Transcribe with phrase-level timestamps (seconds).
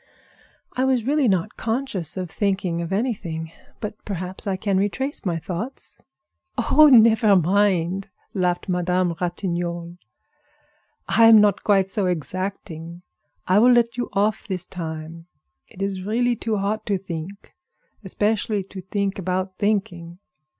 [0.73, 5.37] I was really not conscious of thinking of anything; but perhaps I can retrace my
[5.37, 5.99] thoughts."
[6.57, 6.89] "Oh!
[6.91, 9.97] never mind!" laughed Madame Ratignolle.
[11.07, 13.03] "I am not quite so exacting.
[13.47, 15.27] I will let you off this time.
[15.67, 17.53] It is really too hot to think,
[18.03, 20.17] especially to think about thinking."